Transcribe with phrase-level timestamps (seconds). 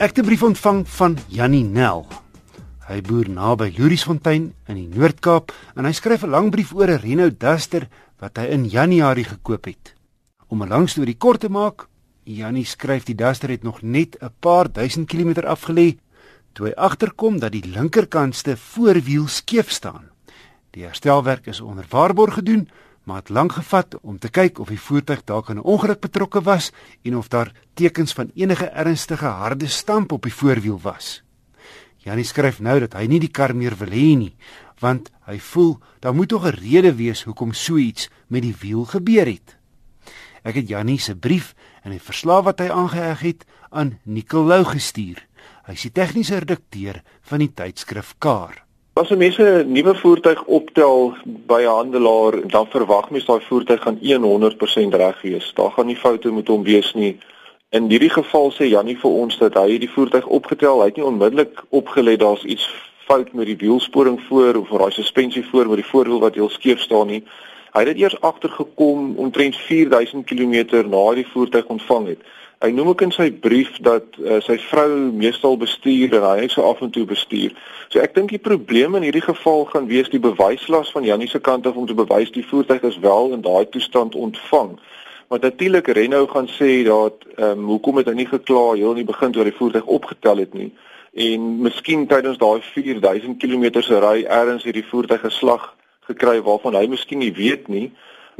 [0.00, 2.06] Ek het 'n brief ontvang van Jannie Nel.
[2.88, 7.00] Hy boer naby Louriesfontein in die Noord-Kaap en hy skryf 'n lang brief oor 'n
[7.00, 9.94] Renault Duster wat hy in Januarie gekoop het.
[10.48, 11.86] Om 'n lang storie kort te maak,
[12.24, 15.98] Jannie skryf die Duster het nog net 'n paar duisend kilometer afgelê
[16.52, 20.08] toe hy agterkom dat die linkerkantste voorwiel skeef staan.
[20.70, 22.68] Die herstelwerk is onder waarborg gedoen,
[23.04, 26.40] maar het lank gevat om te kyk of die voertuig dalk in 'n ongeluk betrokke
[26.42, 26.72] was
[27.02, 31.22] en of daar tekens van enige ernstige harde stamp op die voorwiel was.
[31.96, 34.36] Janie skryf nou dat hy nie die kar meer wil hê nie,
[34.80, 38.84] want hy voel daar moet tog 'n rede wees hoekom so iets met die wiel
[38.84, 39.56] gebeur het.
[40.42, 45.26] Ek het Janie se brief en die verslag wat hy aangeheg het aan Nicolou gestuur.
[45.66, 48.69] Hy is die tegniese redakteur van die tydskrif Car.
[49.00, 53.98] As mense 'n nuwe voertuig optel by 'n handelaar, dan verwag mens daai voertuig gaan
[54.00, 55.52] 100% reg wees.
[55.54, 57.18] Daar gaan nie foute met hom wees nie.
[57.70, 61.04] In hierdie geval sê Jannie vir ons dat hy die voertuig opgetel, hy het nie
[61.04, 62.66] onmiddellik opgelet daar's iets
[63.06, 66.80] fout met die wielsporing voor of daai suspensie voor met die voorwiel wat heel skeef
[66.80, 67.22] staan nie.
[67.72, 72.20] Hy het dit eers agtergekom omtrent 4000 km na die voertuig ontvang het.
[72.60, 76.66] Hy noem ook in sy brief dat uh, sy vrou meestal bestuur en hy so
[76.68, 77.54] af en toe bestuur.
[77.88, 81.40] So ek dink die probleem in hierdie geval gaan wees die bewyslas van Jannie se
[81.40, 84.76] kant af om te bewys die voertuig is wel in daai toestand ontvang.
[85.32, 89.02] Maar natuurlik Renault gaan sê dat ehm um, hoekom het hy nie gekla heel in
[89.02, 90.72] die begin toe hy die voertuig opgetel het nie
[91.12, 95.74] en miskien tydens daai 4000 km se ry ergens hierdie voertuig geslag
[96.06, 97.90] gekry waarvan hy miskien nie weet nie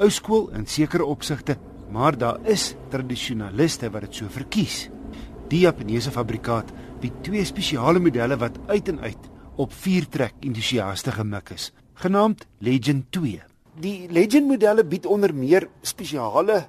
[0.00, 1.58] Ou skool in sekere opsigte,
[1.92, 4.86] maar daar is tradisionaliste wat dit so verkies.
[5.52, 9.28] Die Japaneese fabrikaat bied twee spesiale modelle wat uit en uit
[9.60, 11.68] op viertrek entoesiaste gemik is,
[12.00, 13.44] genaamd Legend 2.
[13.76, 16.62] Die Legend modelle bied onder meer spesiale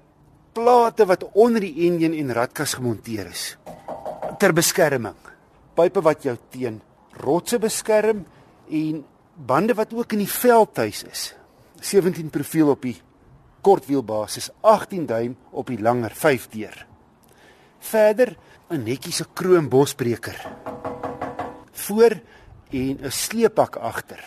[0.57, 3.51] plate wat onder die enjin en ratkas gemonteer is
[4.38, 5.18] ter beskerming.
[5.78, 6.79] Pype wat jou teen
[7.22, 8.23] rotse beskerm
[8.69, 9.00] en
[9.50, 11.23] bande wat ook in die veldhuis is.
[11.81, 12.96] 17 profiel op die
[13.66, 16.85] kortwielbasis, 18 duim op die langer 5 deur.
[17.79, 18.35] Verder
[18.69, 20.38] 'n netjiese kroombosbreker.
[21.72, 22.22] Voor
[22.69, 24.22] en 'n sleepak agter.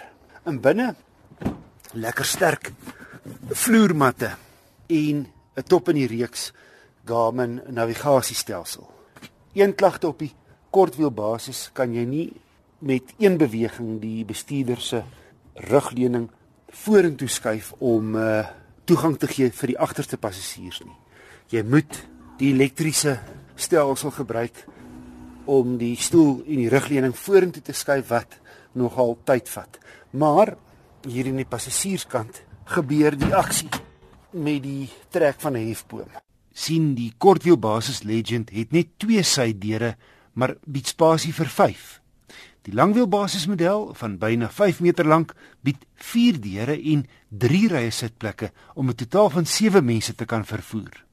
[0.47, 0.95] In binne
[1.93, 2.73] lekker sterk
[3.51, 4.31] vloermatte
[4.87, 5.27] en
[5.61, 6.53] 'n top in die reeks
[7.05, 8.89] Garmin navigasiestelsel.
[9.53, 10.33] Een klagte op die
[10.71, 12.29] kortwielbasis kan jy nie
[12.79, 15.03] met een beweging die bestuurder se
[15.55, 16.31] rugleuning
[16.71, 18.47] vorentoe skuif om uh,
[18.85, 20.97] toegang te gee vir die agterste passasiers nie.
[21.51, 21.99] Jy moet
[22.39, 23.19] die elektriese
[23.57, 24.65] stelsel gebruik
[25.51, 28.39] om die stoel en die rugleuning vorentoe te skuif wat
[28.73, 29.79] nogal tyd vat.
[30.11, 30.55] Maar
[31.05, 33.69] hier in die passasierskant gebeur die aksie
[34.33, 36.09] met die trek van 'n hefboom.
[36.53, 39.97] sien die kortwielbasis Legend het net twee sydeure,
[40.33, 42.01] maar bied spasie vir 5.
[42.63, 48.89] Die langwielbasismodel van byna 5 meter lank bied 4 deure en 3 rye sitplekke om
[48.89, 51.05] 'n totaal van 7 mense te kan vervoer.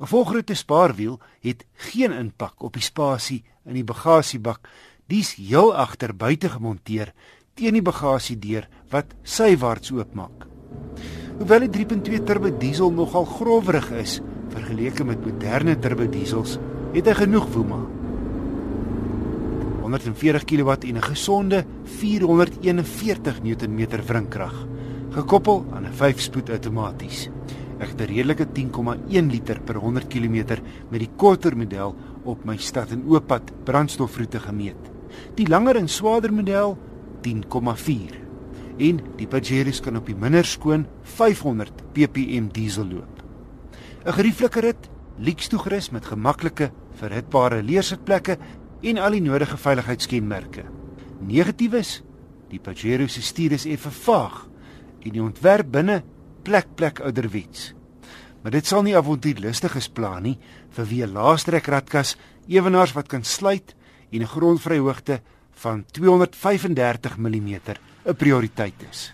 [0.00, 4.68] 'n Volgrootte spaarwiel het geen impak op die spasie in die bagasiebak.
[5.06, 7.12] Dis heel agter buite gemonteer
[7.54, 10.51] teen die bagasiedeur wat sywaarts oopmaak.
[11.42, 14.20] Hoewel die 3.2 turbo diesel nogal growerig is
[14.52, 16.52] vergeleke met moderne turbo diesels,
[16.94, 17.80] het hy genoeg woema.
[19.80, 21.64] 140 kW en 'n gesonde
[21.98, 24.54] 441 Nm wrinkrag,
[25.18, 27.28] gekoppel aan 'n 5-spoed outomaties.
[27.80, 33.02] 'n redelike 10,1 liter per 100 km met die korter model op my stad en
[33.08, 34.90] ooppad brandstofroete gemeet.
[35.34, 36.78] Die langer en swaarder model
[37.20, 38.21] 10,4
[38.82, 40.86] en die Pajeros kan op die minder skoon
[41.16, 43.22] 500 ppm diesel loop.
[44.04, 48.38] 'n Gerieflike rit, lyks toegerus met gemaklike, verhitbare leersitplekke
[48.82, 50.64] en al die nodige veiligheidskenmerke.
[51.20, 52.02] Negatief is,
[52.50, 54.48] die Pajero se stuur is effe vaag
[55.02, 56.02] en die ontwerp binne
[56.42, 57.72] plek plek ouderwets.
[58.42, 60.38] Maar dit sal nie avontuurlustiges plan nie
[60.70, 62.16] vir wie 'n laastrek ratkas
[62.48, 63.74] ewenaars wat kan sluit
[64.10, 65.20] en 'n grondvryhoogte
[65.54, 67.48] van 235 mm
[68.04, 69.12] 'n prioriteit is.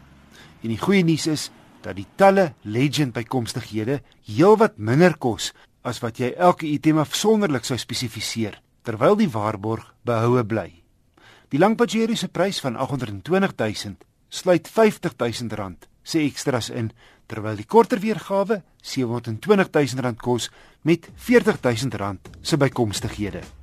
[0.63, 1.51] En die goeie nuus is
[1.81, 5.53] dat die talle Legend bykomstighede heelwat minder kos
[5.83, 10.83] as wat jy elke item afsonderlik sou spesifiseer terwyl die waarborg behoue bly.
[11.49, 13.97] Die Langpajero se prys van 820 000
[14.29, 16.91] sluit 50 000 rand se ekstras in
[17.29, 20.51] terwyl die korter weergawe 720 000 rand kos
[20.83, 23.58] met 40 000 rand se bykomstighede.